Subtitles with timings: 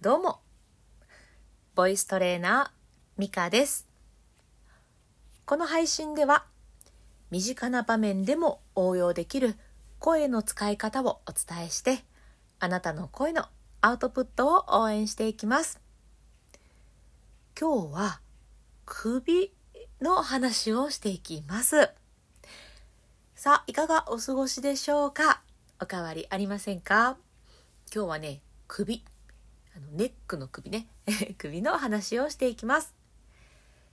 [0.00, 0.38] どうも、
[1.74, 3.88] ボイストレーナー、ミカです。
[5.44, 6.44] この配信では、
[7.32, 9.56] 身近な場面でも応用できる
[9.98, 12.04] 声の使い方をお伝えして、
[12.60, 13.46] あなたの声の
[13.80, 15.80] アウトプットを応援していきます。
[17.58, 18.20] 今日は、
[18.86, 19.52] 首
[20.00, 21.90] の話をしていきます。
[23.34, 25.42] さあ、いかがお過ごしでしょうか？
[25.82, 27.16] おかわりありませんか？
[27.92, 29.04] 今日はね、首。
[29.78, 30.88] あのネックの首ね。
[31.38, 32.94] 首の話をしていきます。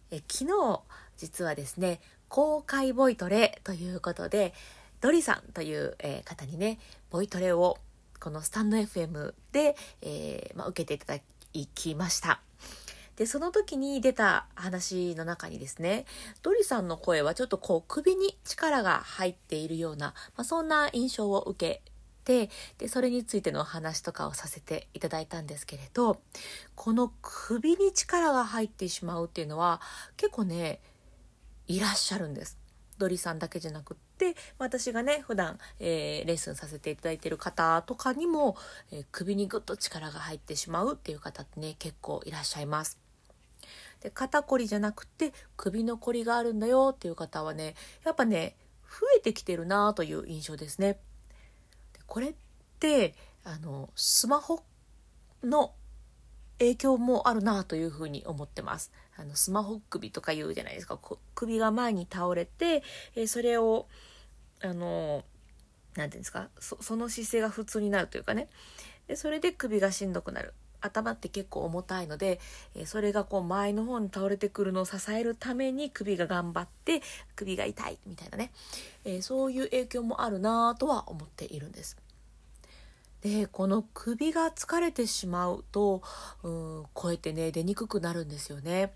[0.10, 0.82] え昨日
[1.18, 4.54] 実はですね公開ボイトレということで
[5.02, 6.80] ドリさんという、えー方にね
[7.12, 7.78] ボイトレを
[8.20, 11.24] このスタンド FM で、えーまあ、受けていただ
[11.76, 12.42] きました。
[13.16, 16.06] でその時に出た話の中にですね
[16.42, 21.95] ドリさんの声はちょっとこう首に力が入っているような、まあ、そんな印象を受け
[22.26, 26.20] てでそれについてのお話とかをさせていただいたんですけれど
[26.76, 29.80] この首に力が入ってしまうっていうのは
[30.18, 30.80] 結構ね
[31.68, 32.58] いらっしゃるんです。
[32.98, 38.56] ドリさんだけじゃなくって私がね普段、えーレッスンさせていただいている方とかにも、
[38.92, 42.98] えー首にぐっと力が入ってしまうっていう方ってね結構いらっしゃいます。
[44.02, 50.98] で肩こりじゃなくて首のこりがあるんだよっていう方はねやっぱね増えてきてるなという印象ですね。
[52.08, 52.34] これっ
[52.80, 54.64] てあのスマホ
[55.44, 55.74] の
[56.60, 58.92] 影響もあるなというふうに思ってます。
[59.18, 60.98] あのスマホ首とか言うじゃないですか。
[60.98, 62.84] こ首が前に倒れて、
[63.16, 63.88] えーそれを
[64.62, 65.24] あの
[65.96, 68.48] なんていうんですかそその姿勢が普通になるというかね。
[69.08, 70.54] でそれで首がしんどくなる。
[70.82, 72.40] 頭って結構重たいので、
[72.76, 77.02] えそれがこう前の方に倒れてくるのを支えるために首が頑張って
[77.36, 78.52] 首が痛いみたいなね、
[79.04, 81.98] えそういう影響もあるなとは思っているんです。
[83.22, 86.04] でこの首が疲れてしまうと
[86.44, 88.86] うん声ってね出にくくなるんですよね。
[88.86, 88.90] っ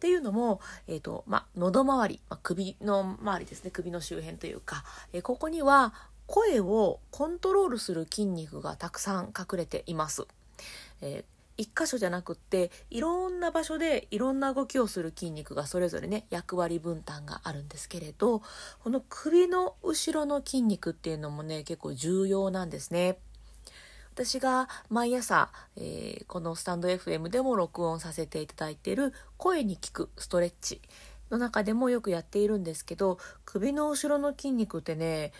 [0.00, 4.82] ていうのも、えーとま、喉周り、ま、首の周りですね首の周辺というか、
[5.12, 5.92] えーここには
[6.26, 10.28] 声をコントロールする筋肉がたくさん隠れています。
[11.00, 18.40] えー一箇所じゃなくっていろんな場所でいろんな動きをする筋肉がそれぞれね役割分担があるんですけれど
[18.82, 23.18] この首の後ろの筋肉っていうのもね結構重要なんですね。
[24.14, 30.80] 私が毎朝、えーこのスタンド FM でも録音させていただいている声に効くストレッチ
[31.30, 35.32] の中でもよくやっているんですけど首の後ろの筋肉ってね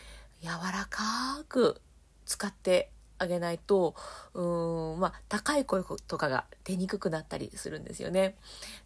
[0.43, 1.81] 柔らかく
[2.27, 3.95] 使ってあげないと
[4.35, 8.37] うーんまあ高い声とかが出にくくなったりするんですよね。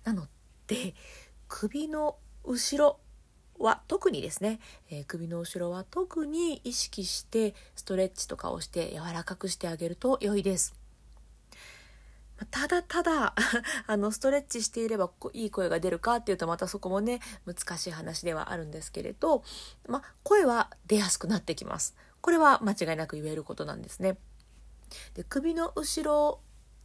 [0.05, 0.27] なの
[0.67, 0.95] で
[1.49, 2.99] 首の後ろ
[3.59, 4.59] は特にですね、
[4.91, 10.75] えー首の後ろは特に意識してストレッチとかをして柔らかくしてあげると良いです。
[12.37, 13.35] まあただただ
[13.87, 19.45] あのストレッチしていればいい声が出るかっていうとまたそこもね難しい話ではあるんですけれど、
[19.89, 21.95] まあ、声は出やすくなってきます。
[22.25, 24.17] これは間違いなく言えることなんですね。
[25.13, 26.41] で首の後ろ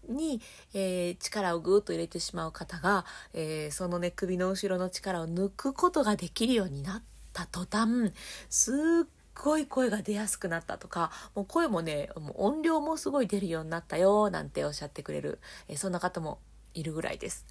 [0.09, 0.41] に、
[0.73, 8.11] えー力をぐーっと入れてしまう方が、えーそのね首の後ろの力を抜くことができるようになった途端
[8.49, 8.73] す
[9.05, 15.39] っごい声が出やすくなったとかもう声もねもう音量もすごい出るようになったよなんておっしゃってくれる、
[15.69, 16.39] えーそんな方も
[16.73, 17.45] いるぐらいです。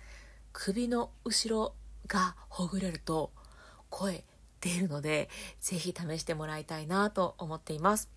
[0.53, 1.75] 首の後ろ
[2.07, 3.31] がほぐれると
[3.89, 4.25] 声
[4.61, 5.29] 出るので
[5.61, 8.11] ぜひ試してもらいたいなと思っています。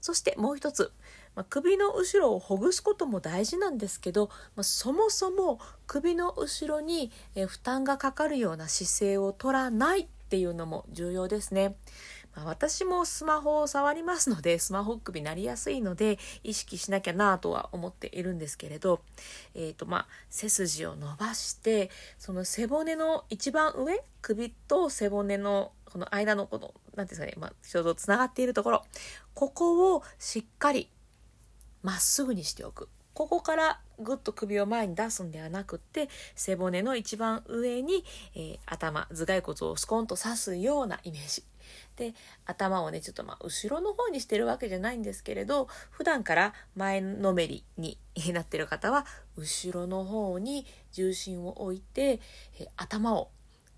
[0.00, 0.92] そしてもう一つ、
[1.34, 11.76] まあ、首の後ろをほぐすことも大事なんですけど、まあ、そもそも首の後ろに負担がかかるような姿勢を取らないっていうのも重要ですね。
[12.34, 19.00] まあ、私もスマホを触りますのでスマホ首になりやすいので意識しなきゃなとは思っているんですけれど、
[19.54, 28.84] えーとまあ、背筋を伸ばしてその背骨の一番上首と背骨のこの間のこの何ていうんですかね、まあ、ちょうどつながっているところ
[29.34, 30.90] ここをしっかり
[31.82, 32.88] まっすぐにしておく。
[33.18, 38.04] ここからぐっと首を前に出すんではなくって背骨の一番上に、
[38.36, 41.42] えー頭頭蓋骨をスコンと刺すようなイメージ。
[41.96, 42.14] で
[42.46, 47.98] 頭をねちょっとまあ後ろの方にしてるわけじゃないんですけれど普段から前のめりに
[48.32, 49.04] なってる方は
[49.36, 52.20] 後ろの方に重心を置いて、
[52.60, 53.30] え頭を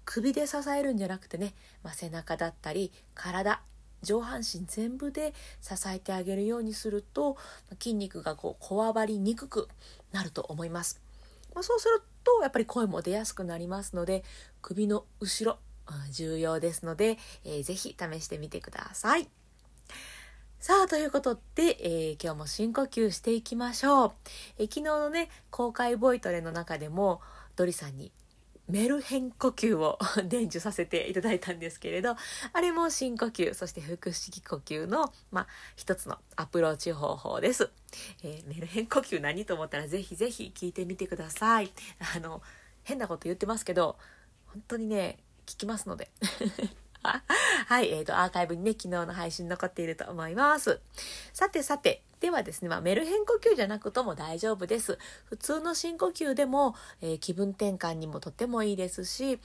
[0.04, 3.62] 首で支えるんじゃなくてね、まあ、背中だったり体
[4.02, 7.36] 上半身全部で支えてあげるようにすると
[7.78, 9.68] 筋肉がこうこわばりにくく
[10.12, 11.00] なると思います、
[11.54, 14.24] まあ、そうするとやっぱり声も出やすくなりますので
[14.62, 15.58] 首の後ろ
[16.12, 19.28] 重要ですので、えーぜひ試してみてください
[20.60, 24.12] さあ、ということで、えー、今日も深呼吸していきましょう。
[24.58, 27.22] えー、昨日のね、公開ボイトレの中でも、
[27.56, 28.12] ドリさんに
[28.70, 32.16] メルヘン呼吸を伝授させていただいたんですけれど、
[32.52, 35.46] あれも深呼吸、そして腹式呼吸の、まあ、
[35.76, 37.70] 一つのアプローチ方法です。
[38.22, 41.70] えー、メルヘン呼吸何と思ったらぜひぜひ聞いてみてください。
[42.16, 42.42] あの、
[42.84, 43.96] 変なこと言ってますけど、
[44.46, 46.10] 本当にね、聞きますので。
[47.02, 50.80] はい、えーと、アーカイブにね、昨日の配信残っていると思います。
[51.32, 54.98] さてさて、ではですね、まあ、メルヘン呼吸じゃなくとも大丈夫です。
[55.24, 59.38] 普通の深呼吸でも、えー、気分転換にもとてもいいですし、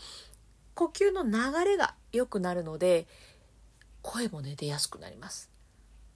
[0.74, 1.32] 呼吸の流
[1.64, 3.08] れが良くなるので、
[4.02, 5.50] 声もね、出やすくなります。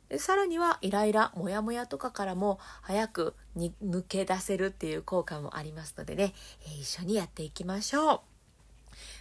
[0.10, 6.34] でさらにはイライラモヤモヤとかからも早くに抜け出せるっていう効果もありますのでね、
[6.66, 8.20] えー、一緒にやっていきましょう。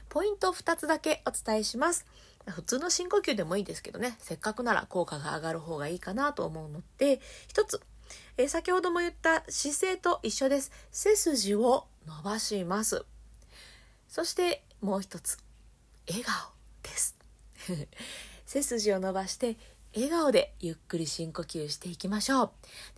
[0.08, 2.06] ポイント2つだけお伝えします。
[2.50, 7.80] 普通の深呼吸でもいいですけどね、せっかくなら効果が上がる方がいいかなと思うので、一つ、
[8.36, 10.70] えー、先ほども言った姿勢と一緒です。
[10.90, 13.04] 背筋を伸ばします。
[14.08, 15.38] そしてもう一つ、
[16.08, 16.52] 笑顔
[16.82, 17.16] です。
[18.46, 19.56] 背筋を伸ばして
[19.94, 22.50] 笑顔でゆっくり深呼吸していきましょう。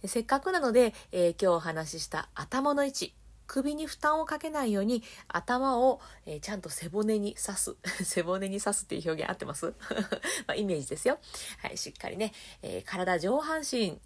[0.03, 3.14] でせっかくなので、えー、今日お話しした頭の位置、
[3.50, 7.76] 首に負担をかけないように頭を、えー、ちゃんと背骨に刺す。
[8.05, 9.75] 背骨に刺すっていう表現合ってます？
[10.47, 11.19] まあ、イメージですよ。
[11.58, 12.32] はいしっかりね、
[12.62, 14.00] えー、体上半身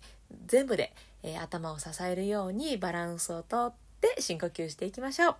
[0.46, 5.37] 全部で、えー、頭を支えるようにバランスをとって深呼吸していきましょう。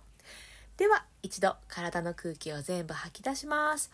[0.77, 3.89] では一度体の空気を全部吐き出します。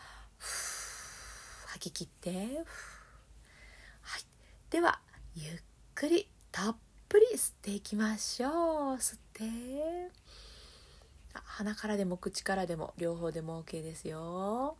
[1.68, 2.64] 吐き切って。
[4.02, 4.26] はい
[4.68, 5.00] では
[5.34, 5.62] ゆっ
[5.94, 6.76] くりたっ
[7.08, 8.96] ぷり吸っていきましょう。
[8.96, 10.12] 吸って。
[11.44, 14.76] 鼻からでも口からでも両方でも OK ですよ。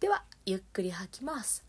[0.00, 1.64] ではゆっくり吐きます。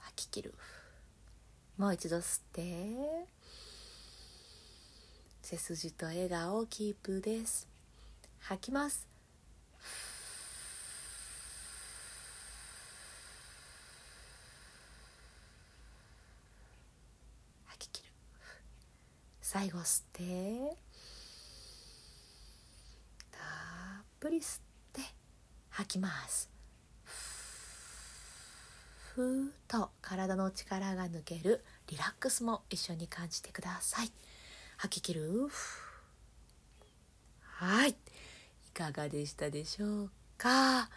[0.00, 0.54] 吐き切る。
[1.76, 3.26] もう一度吸って。
[5.42, 7.68] 背筋と笑顔キープです。
[8.40, 9.17] 吐きます。
[19.50, 20.76] 最後吸って。
[23.30, 24.62] たっぷり吸っ
[24.92, 25.00] て
[25.70, 26.50] 吐きます。
[29.14, 31.64] ふーっと体の力が抜ける。
[31.86, 34.12] リラックスも一緒に感じてください。
[34.76, 35.48] 吐き切る。
[37.40, 37.92] はい。
[37.92, 37.96] い
[38.74, 40.88] かがでしたでしょうか。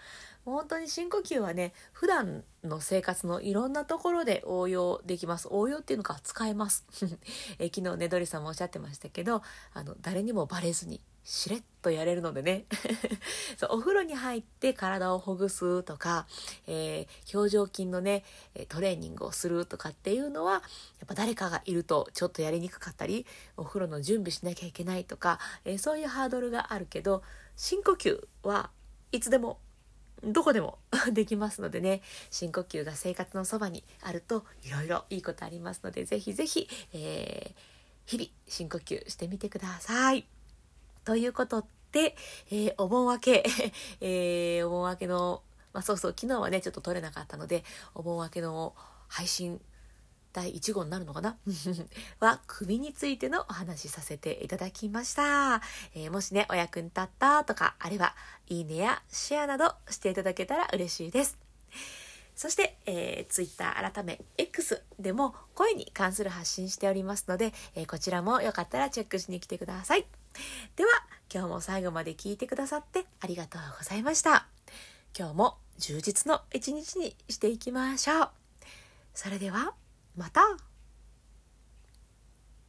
[0.46, 5.48] 本当に深呼吸はね普段の生活のいろんなところで応用できます。
[5.52, 6.86] 応用っていうのか使えます。
[7.60, 9.44] え昨日ねどりさんもおっしゃってましたけど
[9.74, 12.66] あの誰にもバレずにしれっとやれるのでね。
[13.58, 16.26] そうお風呂に入って体をほぐすとか、
[16.66, 18.24] えー、表情筋のね
[18.68, 20.62] トレーニングをするとかっていうのはやっ
[21.08, 23.28] ぱ誰かがいるとちょっとやりにくかったり
[23.58, 27.22] お風呂の準備しなきゃいけないとか、えー、そういうハードルがあるけど
[27.56, 28.72] 深呼吸は
[29.12, 29.60] いつでも
[30.24, 30.78] どこでも
[31.12, 40.28] できますのでね深呼吸が生活のそばにあるといろいろいいことありますのでぜひぜひ、えー、日々深呼吸してみてください。
[41.04, 42.16] ということで、
[42.52, 43.44] えー、お盆明け、
[44.00, 45.42] えー、お盆明けの、
[45.74, 47.64] まあ、そうそう昨日はねちょっと撮れなかったので
[47.96, 48.76] お盆明けの
[49.08, 49.60] 配信
[50.34, 51.38] 第1号になるのかな？
[52.20, 55.62] は首についてのお話しさせていただきました。
[55.94, 58.16] えー、もしね、お役に立ったとかあれば、
[58.48, 61.38] いいねやシェアなどしていただけたら嬉しいです。
[62.36, 70.06] そして、えー、Twitter 改め X でも声に関する発信しておりますので、えー、こちらもよかったらチェックしに来てください。
[70.76, 70.90] では、
[71.34, 74.48] 今日も最後まで聞いてくださってありがとうございました。
[75.18, 78.30] 今日も充実の一日にしていきましょう。
[79.14, 79.74] それでは、
[80.16, 80.71] また。